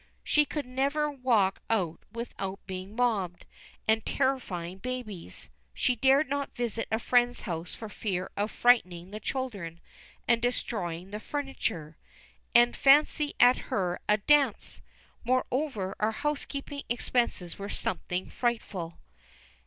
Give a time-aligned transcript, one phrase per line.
[0.23, 3.45] She could never walk out without being mobbed,
[3.87, 5.47] and terrifying babies.
[5.75, 9.79] She dared not visit a friend's house for fear of frightening the children
[10.27, 11.99] and destroying the furniture.
[12.55, 14.81] And fancy her at a dance!
[15.23, 18.97] Moreover, our housekeeping expenses were something frightful.